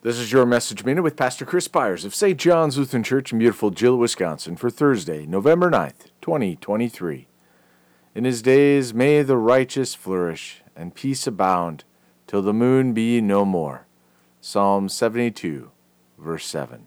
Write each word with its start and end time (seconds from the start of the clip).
This 0.00 0.20
is 0.20 0.30
your 0.30 0.46
message 0.46 0.84
minute 0.84 1.02
with 1.02 1.16
Pastor 1.16 1.44
Chris 1.44 1.66
Byars 1.66 2.04
of 2.04 2.14
St. 2.14 2.38
John's 2.38 2.78
Lutheran 2.78 3.02
Church 3.02 3.32
in 3.32 3.40
beautiful 3.40 3.72
Gillett, 3.72 3.98
Wisconsin 3.98 4.54
for 4.54 4.70
Thursday, 4.70 5.26
November 5.26 5.72
9th, 5.72 6.12
2023. 6.20 7.26
In 8.14 8.22
his 8.22 8.40
days 8.40 8.94
may 8.94 9.22
the 9.22 9.36
righteous 9.36 9.96
flourish 9.96 10.62
and 10.76 10.94
peace 10.94 11.26
abound 11.26 11.82
till 12.28 12.42
the 12.42 12.52
moon 12.52 12.92
be 12.92 13.20
no 13.20 13.44
more. 13.44 13.88
Psalm 14.40 14.88
72, 14.88 15.72
verse 16.16 16.46
7. 16.46 16.86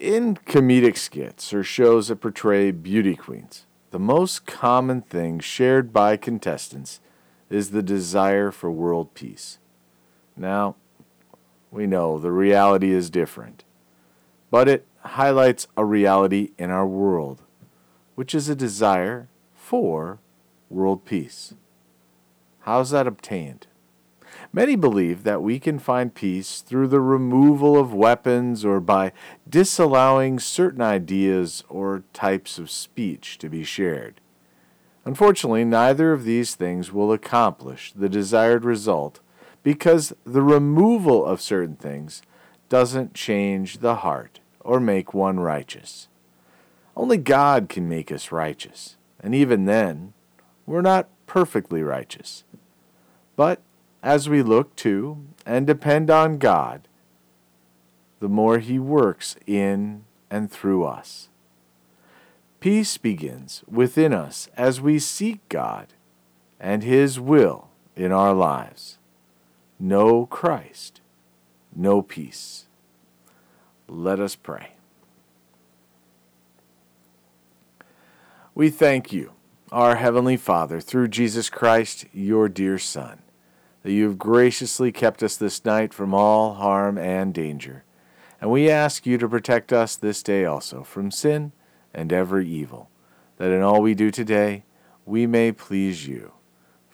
In 0.00 0.38
comedic 0.38 0.96
skits 0.96 1.54
or 1.54 1.62
shows 1.62 2.08
that 2.08 2.16
portray 2.16 2.72
beauty 2.72 3.14
queens, 3.14 3.64
the 3.92 4.00
most 4.00 4.44
common 4.44 5.02
thing 5.02 5.38
shared 5.38 5.92
by 5.92 6.16
contestants 6.16 6.98
is 7.48 7.70
the 7.70 7.82
desire 7.82 8.50
for 8.50 8.72
world 8.72 9.14
peace. 9.14 9.58
Now, 10.36 10.74
we 11.70 11.86
know 11.86 12.18
the 12.18 12.32
reality 12.32 12.92
is 12.92 13.10
different, 13.10 13.64
but 14.50 14.68
it 14.68 14.86
highlights 15.00 15.66
a 15.76 15.84
reality 15.84 16.52
in 16.58 16.70
our 16.70 16.86
world, 16.86 17.42
which 18.14 18.34
is 18.34 18.48
a 18.48 18.54
desire 18.54 19.28
for 19.54 20.18
world 20.70 21.04
peace. 21.04 21.54
How's 22.60 22.90
that 22.90 23.06
obtained? 23.06 23.66
Many 24.52 24.76
believe 24.76 25.24
that 25.24 25.42
we 25.42 25.58
can 25.58 25.78
find 25.78 26.14
peace 26.14 26.60
through 26.60 26.88
the 26.88 27.00
removal 27.00 27.78
of 27.78 27.92
weapons 27.92 28.64
or 28.64 28.80
by 28.80 29.12
disallowing 29.48 30.38
certain 30.38 30.80
ideas 30.80 31.64
or 31.68 32.04
types 32.12 32.58
of 32.58 32.70
speech 32.70 33.38
to 33.38 33.48
be 33.48 33.64
shared. 33.64 34.20
Unfortunately, 35.04 35.64
neither 35.64 36.12
of 36.12 36.24
these 36.24 36.54
things 36.54 36.92
will 36.92 37.12
accomplish 37.12 37.92
the 37.92 38.08
desired 38.08 38.64
result 38.64 39.20
because 39.62 40.12
the 40.24 40.42
removal 40.42 41.24
of 41.24 41.40
certain 41.40 41.76
things 41.76 42.22
doesn't 42.68 43.14
change 43.14 43.78
the 43.78 43.96
heart 43.96 44.40
or 44.60 44.80
make 44.80 45.14
one 45.14 45.40
righteous. 45.40 46.08
Only 46.96 47.16
God 47.16 47.68
can 47.68 47.88
make 47.88 48.10
us 48.10 48.32
righteous, 48.32 48.96
and 49.20 49.34
even 49.34 49.64
then, 49.64 50.12
we're 50.66 50.82
not 50.82 51.08
perfectly 51.26 51.82
righteous. 51.82 52.44
But 53.36 53.60
as 54.02 54.28
we 54.28 54.42
look 54.42 54.74
to 54.76 55.24
and 55.46 55.66
depend 55.66 56.10
on 56.10 56.38
God, 56.38 56.88
the 58.20 58.28
more 58.28 58.58
He 58.58 58.78
works 58.78 59.36
in 59.46 60.04
and 60.30 60.50
through 60.50 60.84
us. 60.84 61.28
Peace 62.60 62.98
begins 62.98 63.62
within 63.70 64.12
us 64.12 64.48
as 64.56 64.80
we 64.80 64.98
seek 64.98 65.48
God 65.48 65.94
and 66.58 66.82
His 66.82 67.20
will 67.20 67.68
in 67.94 68.10
our 68.10 68.34
lives. 68.34 68.98
No 69.80 70.26
Christ, 70.26 71.00
no 71.74 72.02
peace. 72.02 72.66
Let 73.86 74.18
us 74.18 74.34
pray. 74.34 74.72
We 78.54 78.70
thank 78.70 79.12
you, 79.12 79.32
our 79.70 79.96
Heavenly 79.96 80.36
Father, 80.36 80.80
through 80.80 81.08
Jesus 81.08 81.48
Christ, 81.48 82.06
your 82.12 82.48
dear 82.48 82.76
Son, 82.76 83.22
that 83.84 83.92
you 83.92 84.04
have 84.08 84.18
graciously 84.18 84.90
kept 84.90 85.22
us 85.22 85.36
this 85.36 85.64
night 85.64 85.94
from 85.94 86.12
all 86.12 86.54
harm 86.54 86.98
and 86.98 87.32
danger. 87.32 87.84
And 88.40 88.50
we 88.50 88.68
ask 88.68 89.06
you 89.06 89.16
to 89.18 89.28
protect 89.28 89.72
us 89.72 89.94
this 89.94 90.24
day 90.24 90.44
also 90.44 90.82
from 90.82 91.12
sin 91.12 91.52
and 91.94 92.12
every 92.12 92.48
evil, 92.48 92.90
that 93.36 93.52
in 93.52 93.62
all 93.62 93.80
we 93.80 93.94
do 93.94 94.10
today 94.10 94.64
we 95.06 95.26
may 95.26 95.52
please 95.52 96.08
you. 96.08 96.32